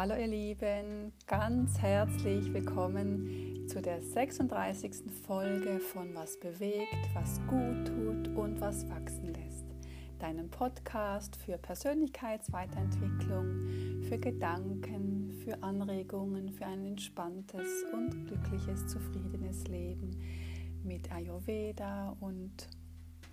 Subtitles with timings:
[0.00, 5.12] Hallo ihr Lieben, ganz herzlich willkommen zu der 36.
[5.26, 9.66] Folge von Was bewegt, was gut tut und was wachsen lässt.
[10.18, 20.16] Deinem Podcast für Persönlichkeitsweiterentwicklung, für Gedanken, für Anregungen, für ein entspanntes und glückliches, zufriedenes Leben
[20.82, 22.70] mit Ayurveda und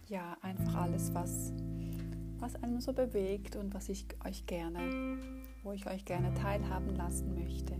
[0.10, 1.54] ja, einfach alles, was
[2.40, 5.18] was einem so bewegt und was ich euch gerne,
[5.68, 7.74] wo ich euch gerne teilhaben lassen möchte.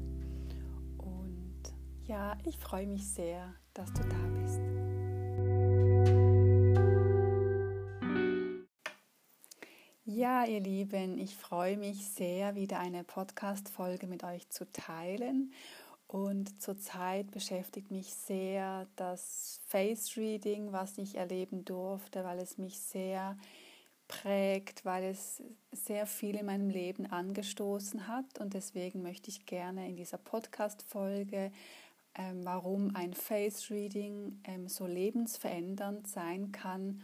[0.98, 1.74] Und
[2.04, 4.60] ja, ich freue mich sehr, dass du da bist.
[10.04, 15.54] Ja, ihr Lieben, ich freue mich sehr, wieder eine Podcast-Folge mit euch zu teilen.
[16.08, 22.78] Und zurzeit beschäftigt mich sehr das Face Reading, was ich erleben durfte, weil es mich
[22.82, 23.38] sehr
[24.08, 25.42] prägt, weil es
[25.72, 28.40] sehr viel in meinem Leben angestoßen hat.
[28.40, 31.52] Und deswegen möchte ich gerne in dieser Podcast-Folge,
[32.16, 37.04] ähm, warum ein Face-Reading ähm, so lebensverändernd sein kann,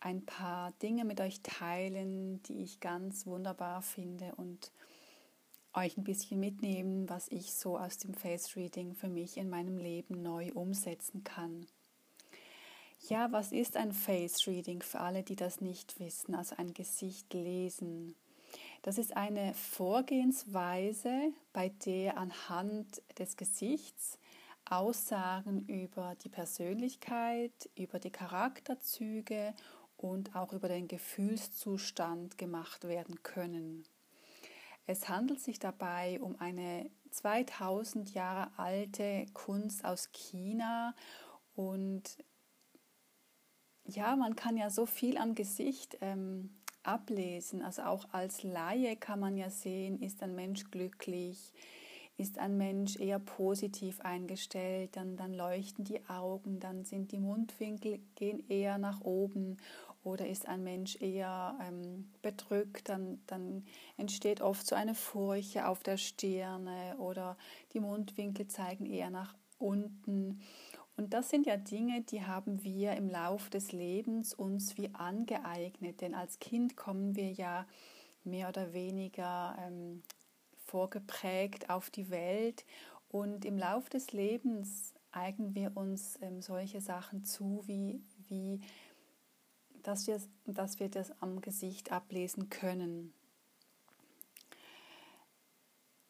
[0.00, 4.72] ein paar Dinge mit euch teilen, die ich ganz wunderbar finde und
[5.74, 10.22] euch ein bisschen mitnehmen, was ich so aus dem Face-Reading für mich in meinem Leben
[10.22, 11.66] neu umsetzen kann.
[13.08, 17.34] Ja, was ist ein Face Reading für alle, die das nicht wissen, also ein Gesicht
[17.34, 18.14] lesen?
[18.82, 24.20] Das ist eine Vorgehensweise, bei der anhand des Gesichts
[24.70, 29.52] Aussagen über die Persönlichkeit, über die Charakterzüge
[29.96, 33.84] und auch über den Gefühlszustand gemacht werden können.
[34.86, 40.94] Es handelt sich dabei um eine 2000 Jahre alte Kunst aus China
[41.56, 42.16] und
[43.84, 46.50] ja, man kann ja so viel am Gesicht ähm,
[46.82, 47.62] ablesen.
[47.62, 51.52] Also auch als Laie kann man ja sehen, ist ein Mensch glücklich,
[52.16, 58.00] ist ein Mensch eher positiv eingestellt, dann, dann leuchten die Augen, dann sind die Mundwinkel
[58.14, 59.56] gehen eher nach oben
[60.04, 63.64] oder ist ein Mensch eher ähm, bedrückt, dann, dann
[63.96, 67.36] entsteht oft so eine Furche auf der Stirne oder
[67.72, 70.40] die Mundwinkel zeigen eher nach unten.
[70.96, 76.00] Und das sind ja Dinge, die haben wir im Lauf des Lebens uns wie angeeignet,
[76.00, 77.66] denn als Kind kommen wir ja
[78.24, 80.02] mehr oder weniger ähm,
[80.64, 82.64] vorgeprägt auf die Welt.
[83.08, 88.60] Und im Lauf des Lebens eignen wir uns ähm, solche Sachen zu, wie, wie
[89.82, 93.12] dass, wir, dass wir das am Gesicht ablesen können.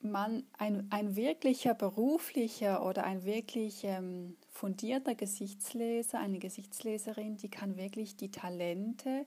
[0.00, 7.76] Man, ein, ein wirklicher beruflicher oder ein wirklich ähm, fundierter Gesichtsleser, eine Gesichtsleserin, die kann
[7.76, 9.26] wirklich die Talente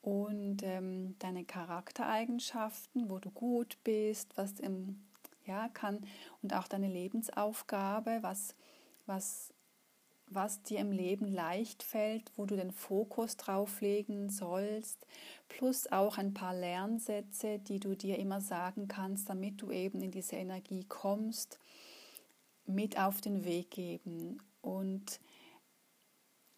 [0.00, 5.04] und ähm, deine Charaktereigenschaften, wo du gut bist, was ähm,
[5.46, 6.04] ja kann
[6.42, 8.56] und auch deine Lebensaufgabe, was
[9.06, 9.52] was
[10.34, 15.06] was dir im Leben leicht fällt, wo du den Fokus drauf legen sollst,
[15.48, 20.10] plus auch ein paar Lernsätze, die du dir immer sagen kannst, damit du eben in
[20.10, 21.58] diese Energie kommst,
[22.64, 24.40] mit auf den Weg geben.
[24.62, 25.20] Und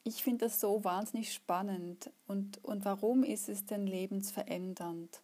[0.04, 2.10] ich finde das so wahnsinnig spannend.
[2.26, 5.20] Und, und warum ist es denn lebensverändernd?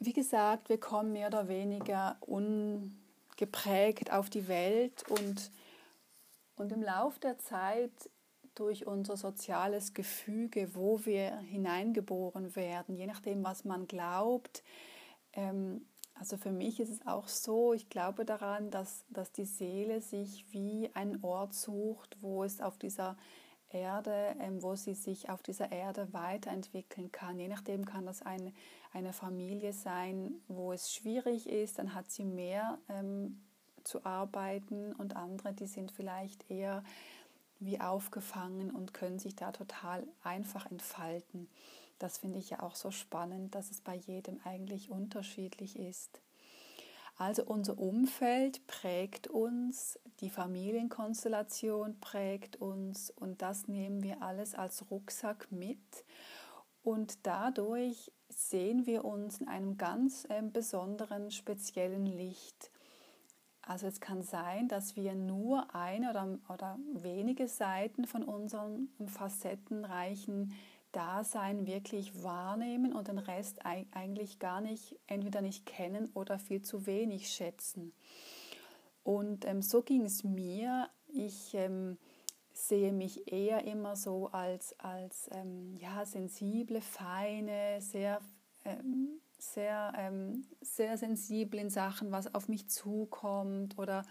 [0.00, 2.98] Wie gesagt, wir kommen mehr oder weniger un
[3.36, 5.50] geprägt auf die Welt und,
[6.56, 7.90] und im Lauf der Zeit
[8.54, 14.62] durch unser soziales Gefüge, wo wir hineingeboren werden, je nachdem, was man glaubt.
[15.32, 20.00] Ähm, also für mich ist es auch so, ich glaube daran, dass, dass die Seele
[20.00, 23.16] sich wie einen Ort sucht, wo es auf dieser
[23.70, 27.38] Erde, ähm, wo sie sich auf dieser Erde weiterentwickeln kann.
[27.38, 28.52] Je nachdem kann das eine,
[28.92, 33.40] eine Familie sein, wo es schwierig ist, dann hat sie mehr ähm,
[33.84, 36.84] zu arbeiten und andere, die sind vielleicht eher
[37.64, 41.48] wie aufgefangen und können sich da total einfach entfalten.
[41.98, 46.20] Das finde ich ja auch so spannend, dass es bei jedem eigentlich unterschiedlich ist.
[47.16, 54.90] Also unser Umfeld prägt uns, die Familienkonstellation prägt uns und das nehmen wir alles als
[54.90, 55.78] Rucksack mit
[56.82, 62.71] und dadurch sehen wir uns in einem ganz äh, besonderen, speziellen Licht.
[63.62, 70.52] Also es kann sein, dass wir nur eine oder, oder wenige Seiten von unserem facettenreichen
[70.90, 76.86] Dasein wirklich wahrnehmen und den Rest eigentlich gar nicht, entweder nicht kennen oder viel zu
[76.86, 77.92] wenig schätzen.
[79.04, 80.88] Und ähm, so ging es mir.
[81.08, 81.98] Ich ähm,
[82.52, 88.20] sehe mich eher immer so als, als ähm, ja, sensible, feine, sehr
[88.64, 94.04] ähm, sehr, ähm, sehr sensibel in Sachen, was auf mich zukommt oder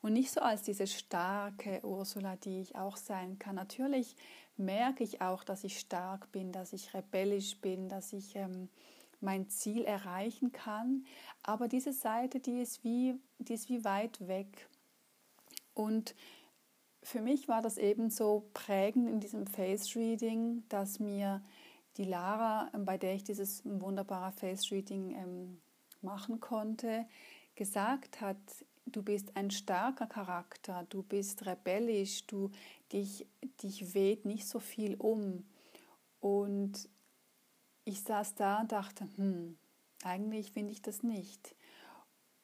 [0.00, 3.56] und nicht so als diese starke Ursula, die ich auch sein kann.
[3.56, 4.14] Natürlich
[4.56, 8.68] merke ich auch, dass ich stark bin, dass ich rebellisch bin, dass ich ähm,
[9.20, 11.04] mein Ziel erreichen kann.
[11.42, 14.68] Aber diese Seite, die ist wie, die ist wie weit weg.
[15.74, 16.14] Und
[17.02, 21.42] für mich war das eben so prägend in diesem Face Reading, dass mir
[21.98, 25.60] die Lara, bei der ich dieses wunderbare Face Reading ähm,
[26.00, 27.06] machen konnte,
[27.56, 28.38] gesagt hat,
[28.86, 32.50] du bist ein starker Charakter, du bist rebellisch, du
[32.92, 33.26] dich,
[33.62, 35.44] dich weht nicht so viel um.
[36.20, 36.88] Und
[37.84, 39.58] ich saß da und dachte, hm,
[40.04, 41.54] eigentlich finde ich das nicht.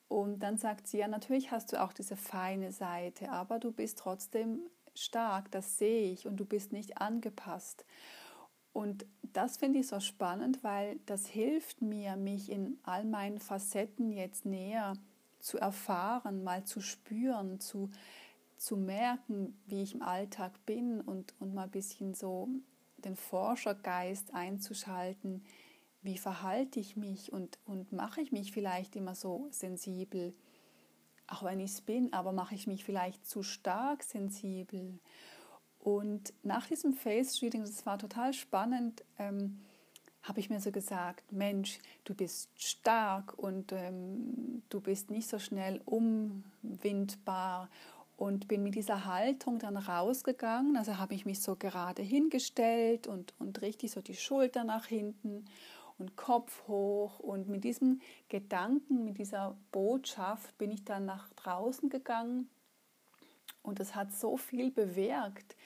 [0.09, 3.99] Und dann sagt sie, ja, natürlich hast du auch diese feine Seite, aber du bist
[3.99, 4.61] trotzdem
[4.95, 7.85] stark, das sehe ich, und du bist nicht angepasst.
[8.73, 14.13] Und das finde ich so spannend, weil das hilft mir, mich in all meinen Facetten
[14.13, 14.95] jetzt näher
[15.41, 17.91] zu erfahren, mal zu spüren, zu,
[18.57, 22.49] zu merken, wie ich im Alltag bin und, und mal ein bisschen so
[22.99, 25.45] den Forschergeist einzuschalten,
[26.03, 30.33] wie verhalte ich mich und, und mache ich mich vielleicht immer so sensibel,
[31.27, 35.01] auch wenn ich es bin, aber mache ich mich vielleicht zu stark sensibel.
[35.85, 39.61] Und nach diesem Face Reading, das war total spannend, ähm,
[40.23, 45.39] habe ich mir so gesagt, Mensch, du bist stark und ähm, du bist nicht so
[45.39, 47.69] schnell umwindbar
[48.17, 50.79] und bin mit dieser Haltung dann rausgegangen.
[50.79, 55.45] Also habe ich mich so gerade hingestellt und, und richtig so die Schulter nach hinten
[55.99, 57.19] und Kopf hoch.
[57.19, 62.49] Und mit diesem Gedanken, mit dieser Botschaft bin ich dann nach draußen gegangen.
[63.65, 65.57] Und es hat so viel bewirkt,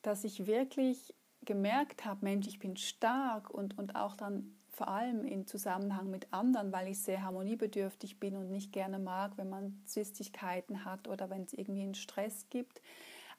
[0.00, 5.24] dass ich wirklich gemerkt habe, Mensch, ich bin stark und, und auch dann vor allem
[5.24, 9.82] in Zusammenhang mit anderen, weil ich sehr harmoniebedürftig bin und nicht gerne mag, wenn man
[9.84, 12.80] Zwistigkeiten hat oder wenn es irgendwie einen Stress gibt.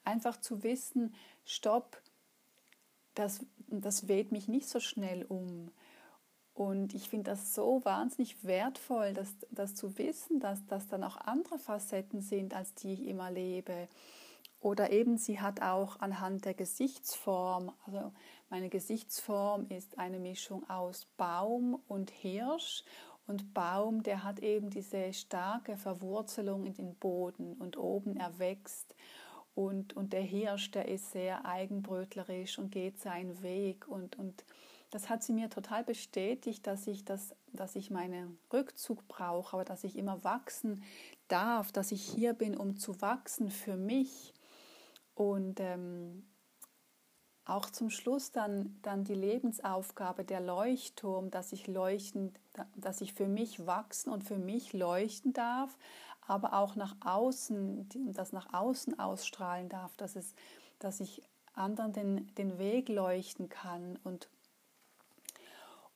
[0.04, 2.02] Einfach zu wissen, stopp,
[3.16, 5.72] das, das weht mich nicht so schnell um.
[6.60, 11.16] Und ich finde das so wahnsinnig wertvoll, das, das zu wissen, dass das dann auch
[11.16, 13.88] andere Facetten sind, als die ich immer lebe.
[14.60, 18.12] Oder eben sie hat auch anhand der Gesichtsform, also
[18.50, 22.84] meine Gesichtsform ist eine Mischung aus Baum und Hirsch.
[23.26, 28.96] Und Baum, der hat eben diese starke Verwurzelung in den Boden und oben erwächst.
[29.56, 33.88] Und, und der Hirsch, der ist sehr eigenbrötlerisch und geht seinen Weg.
[33.88, 34.44] Und, und
[34.92, 39.66] das hat sie mir total bestätigt, dass ich, das, dass ich meinen Rückzug brauche, aber
[39.66, 40.84] dass ich immer wachsen
[41.28, 44.34] darf, dass ich hier bin, um zu wachsen für mich.
[45.14, 46.26] Und ähm,
[47.46, 52.34] auch zum Schluss dann, dann die Lebensaufgabe der Leuchtturm, dass ich leuchten,
[52.76, 55.78] dass ich für mich wachsen und für mich leuchten darf,
[56.22, 60.36] aber auch nach außen, das nach außen ausstrahlen darf, dass, es,
[60.78, 64.30] dass ich anderen den, den Weg leuchten kann und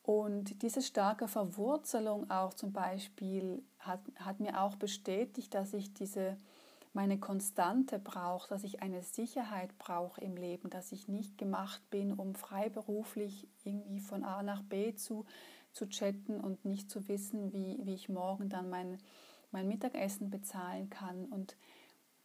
[0.04, 6.36] und diese starke Verwurzelung auch zum Beispiel hat, hat mir auch bestätigt, dass ich diese,
[6.92, 12.12] meine Konstante brauche, dass ich eine Sicherheit brauche im Leben, dass ich nicht gemacht bin,
[12.12, 15.26] um freiberuflich irgendwie von A nach B zu,
[15.72, 18.98] zu chatten und nicht zu wissen, wie, wie ich morgen dann mein,
[19.52, 21.28] mein Mittagessen bezahlen kann.
[21.28, 21.56] Und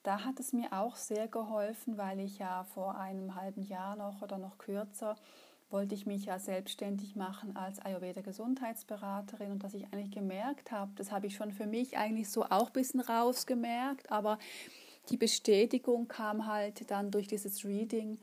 [0.02, 4.20] da hat es mir auch sehr geholfen, weil ich ja vor einem halben Jahr noch
[4.20, 5.14] oder noch kürzer
[5.70, 11.12] wollte ich mich ja selbstständig machen als Ayurveda-Gesundheitsberaterin und dass ich eigentlich gemerkt habe, das
[11.12, 14.38] habe ich schon für mich eigentlich so auch ein bisschen rausgemerkt, aber
[15.10, 18.18] die Bestätigung kam halt dann durch dieses Reading,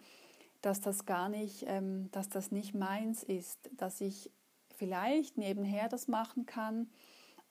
[0.61, 4.31] dass das gar nicht, ähm, dass das nicht meins ist, dass ich
[4.75, 6.89] vielleicht nebenher das machen kann,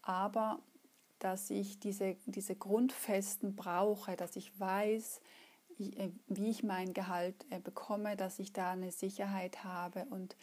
[0.03, 0.59] aber
[1.21, 5.21] dass ich diese, diese Grundfesten brauche, dass ich weiß,
[5.79, 10.07] wie ich mein Gehalt äh, bekomme, dass ich da eine Sicherheit habe.
[10.11, 10.37] Und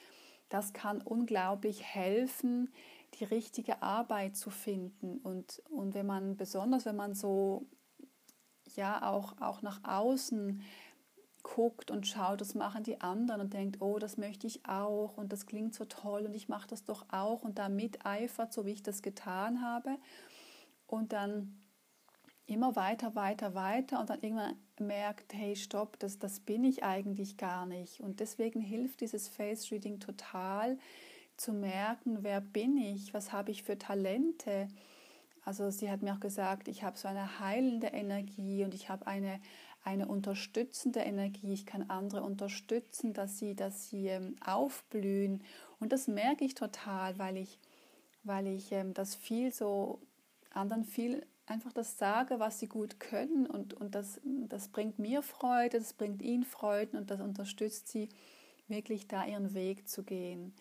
[0.49, 2.69] das kann unglaublich helfen,
[3.15, 5.17] die richtige Arbeit zu finden.
[5.19, 7.65] Und, und wenn man, besonders wenn man so
[8.75, 10.61] ja auch, auch nach außen
[11.43, 15.33] guckt und schaut, das machen die anderen und denkt, oh, das möchte ich auch und
[15.33, 18.73] das klingt so toll und ich mache das doch auch und da miteifert, so wie
[18.73, 19.97] ich das getan habe.
[20.85, 21.61] Und dann
[22.51, 27.37] immer weiter, weiter, weiter und dann irgendwann merkt, hey, stopp, das, das bin ich eigentlich
[27.37, 28.01] gar nicht.
[28.01, 30.77] Und deswegen hilft dieses Face Reading total
[31.37, 34.67] zu merken, wer bin ich, was habe ich für Talente.
[35.43, 39.07] Also sie hat mir auch gesagt, ich habe so eine heilende Energie und ich habe
[39.07, 39.39] eine,
[39.83, 41.53] eine unterstützende Energie.
[41.53, 45.41] Ich kann andere unterstützen, dass sie, dass sie ähm, aufblühen.
[45.79, 47.57] Und das merke ich total, weil ich
[48.23, 49.99] weil ich ähm, das viel so
[50.51, 55.21] anderen viel einfach das sage, was sie gut können und, und das, das bringt mir
[55.21, 58.09] Freude, das bringt ihnen Freude und das unterstützt sie
[58.67, 60.53] wirklich da ihren Weg zu gehen.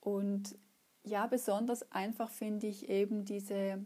[0.00, 0.56] Und
[1.02, 3.84] ja, besonders einfach finde ich eben diese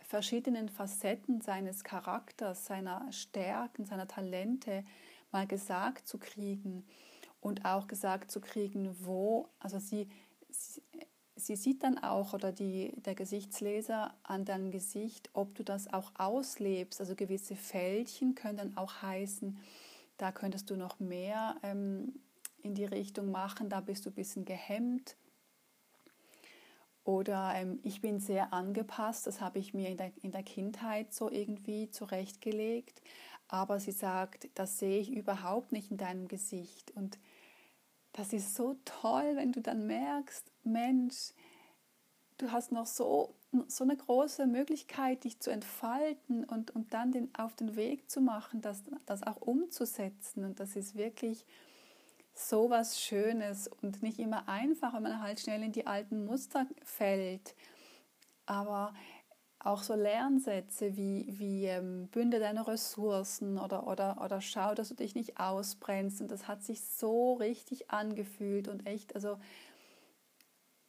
[0.00, 4.84] verschiedenen Facetten seines Charakters, seiner Stärken, seiner Talente
[5.30, 6.86] mal gesagt zu kriegen
[7.40, 10.08] und auch gesagt zu kriegen, wo, also sie,
[10.48, 10.82] sie,
[11.38, 16.12] sie sieht dann auch oder die, der Gesichtsleser an deinem Gesicht, ob du das auch
[16.16, 17.00] auslebst.
[17.00, 19.58] Also gewisse Fältchen können dann auch heißen,
[20.16, 22.20] da könntest du noch mehr ähm,
[22.62, 25.16] in die Richtung machen, da bist du ein bisschen gehemmt.
[27.04, 31.14] Oder ähm, ich bin sehr angepasst, das habe ich mir in der, in der Kindheit
[31.14, 33.00] so irgendwie zurechtgelegt.
[33.46, 36.90] Aber sie sagt, das sehe ich überhaupt nicht in deinem Gesicht.
[36.90, 37.18] Und
[38.18, 41.32] das ist so toll, wenn du dann merkst, Mensch,
[42.38, 43.36] du hast noch so,
[43.68, 48.20] so eine große Möglichkeit, dich zu entfalten und, und dann den, auf den Weg zu
[48.20, 50.44] machen, das, das auch umzusetzen.
[50.44, 51.46] Und das ist wirklich
[52.34, 56.66] so was Schönes und nicht immer einfach, wenn man halt schnell in die alten Muster
[56.82, 57.54] fällt.
[58.46, 58.94] Aber
[59.60, 64.94] auch so Lernsätze wie, wie ähm, bünde deine Ressourcen oder, oder, oder schau, dass du
[64.94, 66.20] dich nicht ausbrennst.
[66.20, 69.36] Und das hat sich so richtig angefühlt und echt, also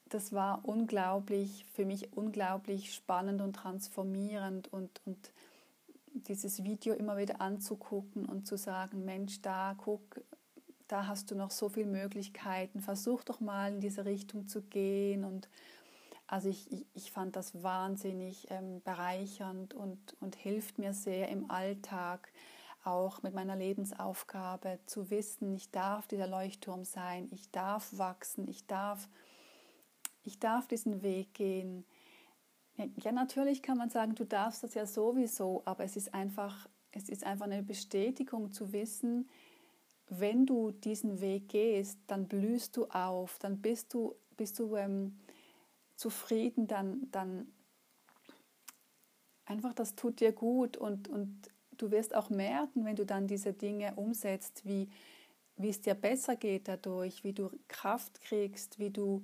[0.09, 5.31] das war unglaublich, für mich unglaublich spannend und transformierend und, und
[6.13, 10.21] dieses Video immer wieder anzugucken und zu sagen, Mensch, da guck,
[10.87, 15.23] da hast du noch so viele Möglichkeiten, versuch doch mal in diese Richtung zu gehen
[15.23, 15.47] und
[16.29, 21.49] also ich, ich, ich fand das wahnsinnig ähm, bereichernd und, und hilft mir sehr im
[21.49, 22.31] Alltag,
[22.83, 28.67] auch mit meiner Lebensaufgabe zu wissen, ich darf dieser Leuchtturm sein, ich darf wachsen, ich
[28.67, 29.09] darf,
[30.23, 31.83] ich darf diesen Weg gehen.
[32.97, 37.09] Ja, natürlich kann man sagen, du darfst das ja sowieso, aber es ist einfach, es
[37.09, 39.27] ist einfach eine Bestätigung zu wissen,
[40.07, 45.17] wenn du diesen Weg gehst, dann blühst du auf, dann bist du, bist du ähm,
[45.99, 47.51] zufrieden, dann, dann
[49.45, 53.51] einfach das tut dir gut und, und du wirst auch merken, wenn du dann diese
[53.51, 54.89] Dinge umsetzt, wie,
[55.57, 59.23] wie es dir besser geht dadurch, wie du Kraft kriegst, wie du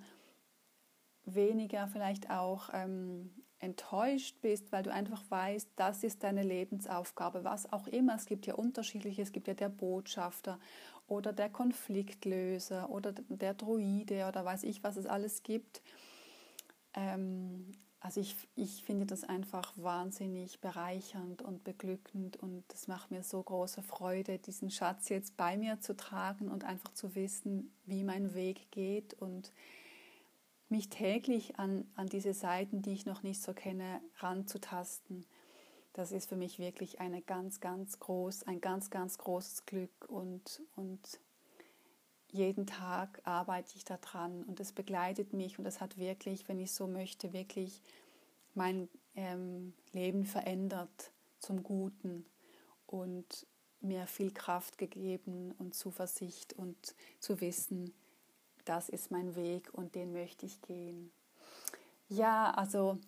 [1.24, 7.72] weniger vielleicht auch ähm, enttäuscht bist, weil du einfach weißt, das ist deine Lebensaufgabe, was
[7.72, 8.15] auch immer.
[8.15, 10.60] Es gibt ja unterschiedliche, es gibt ja der Botschafter
[11.08, 15.82] oder der Konfliktlöser oder der Druide oder weiß ich, was es alles gibt.
[16.95, 23.23] Ähm, also ich, ich finde das einfach wahnsinnig bereichernd und beglückend und es macht mir
[23.23, 28.03] so große Freude, diesen Schatz jetzt bei mir zu tragen und einfach zu wissen, wie
[28.03, 29.51] mein Weg geht und
[30.69, 35.25] mich täglich an, an diese Seiten, die ich noch nicht so kenne, ranzutasten.
[35.93, 40.61] Das ist für mich wirklich eine ganz, ganz groß, ein ganz, ganz großes Glück und,
[40.75, 40.99] und
[42.36, 46.72] jeden Tag arbeite ich daran und es begleitet mich und es hat wirklich, wenn ich
[46.72, 47.82] so möchte, wirklich
[48.54, 52.25] mein ähm, Leben verändert zum Guten
[52.88, 53.48] und
[53.82, 57.94] mir viel Kraft gegeben und Zuversicht und zu wissen,
[58.65, 61.12] das ist mein Weg und den möchte ich gehen.
[62.10, 63.00] Ja, also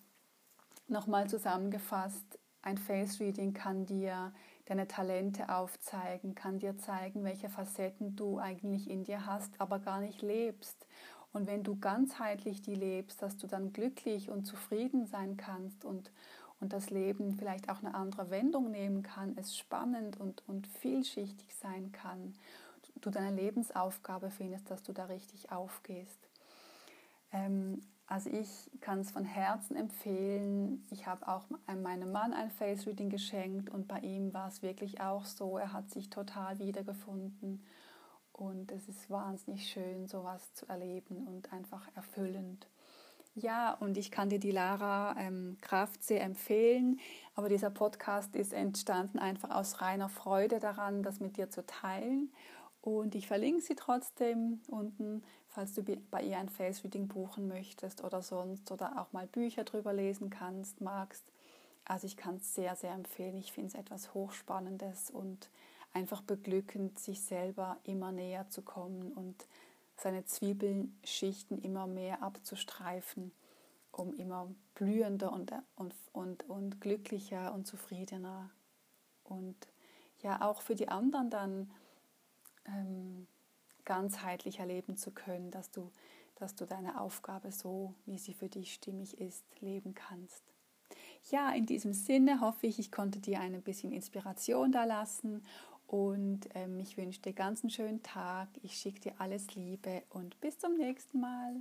[0.87, 4.33] nochmal zusammengefasst, ein Face Reading kann dir
[4.67, 10.01] deine Talente aufzeigen, kann dir zeigen, welche Facetten du eigentlich in dir hast, aber gar
[10.01, 10.85] nicht lebst.
[11.31, 16.11] Und wenn du ganzheitlich die lebst, dass du dann glücklich und zufrieden sein kannst und,
[16.59, 21.55] und das Leben vielleicht auch eine andere Wendung nehmen kann, es spannend und, und vielschichtig
[21.55, 22.33] sein kann,
[23.01, 26.19] du deine Lebensaufgabe findest, dass du da richtig aufgehst.
[27.31, 30.85] Ähm, also ich kann es von Herzen empfehlen.
[30.91, 35.01] Ich habe auch meinem Mann ein Face Reading geschenkt und bei ihm war es wirklich
[35.01, 35.57] auch so.
[35.57, 37.61] Er hat sich total wiedergefunden
[38.31, 42.67] und es ist wahnsinnig schön, sowas zu erleben und einfach erfüllend.
[43.35, 46.99] Ja, und ich kann dir die Lara ähm, Kraft sehr empfehlen,
[47.35, 52.31] aber dieser Podcast ist entstanden einfach aus reiner Freude daran, das mit dir zu teilen.
[52.87, 55.21] Und ich verlinke sie trotzdem unten
[55.57, 59.63] falls du bei ihr ein Face Reading buchen möchtest oder sonst oder auch mal Bücher
[59.63, 61.23] drüber lesen kannst, magst.
[61.83, 63.35] Also ich kann es sehr, sehr empfehlen.
[63.37, 65.49] Ich finde es etwas Hochspannendes und
[65.93, 69.47] einfach beglückend, sich selber immer näher zu kommen und
[69.95, 73.31] seine Zwiebelschichten immer mehr abzustreifen,
[73.91, 78.51] um immer blühender und, und, und, und glücklicher und zufriedener
[79.23, 79.55] und
[80.21, 81.71] ja auch für die anderen dann
[82.67, 83.27] ähm,
[83.85, 85.91] ganzheitlich erleben zu können, dass du,
[86.35, 90.43] dass du deine Aufgabe so, wie sie für dich stimmig ist, leben kannst.
[91.29, 95.43] Ja, in diesem Sinne hoffe ich, ich konnte dir ein bisschen Inspiration da lassen
[95.87, 98.49] und ähm, ich wünsche dir ganz einen schönen Tag.
[98.61, 101.55] Ich schicke dir alles Liebe und bis zum nächsten Mal.